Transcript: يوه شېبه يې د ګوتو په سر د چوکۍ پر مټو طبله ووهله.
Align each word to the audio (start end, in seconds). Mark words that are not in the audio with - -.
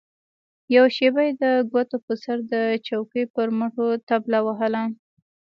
يوه 0.75 0.89
شېبه 0.95 1.21
يې 1.27 1.33
د 1.43 1.43
ګوتو 1.71 1.97
په 2.05 2.13
سر 2.23 2.37
د 2.51 2.53
چوکۍ 2.87 3.23
پر 3.33 3.47
مټو 3.57 3.87
طبله 4.09 4.37
ووهله. 4.43 4.83